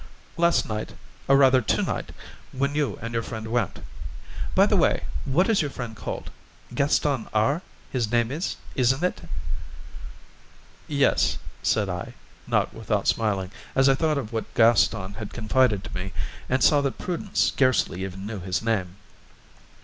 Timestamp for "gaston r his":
6.73-8.09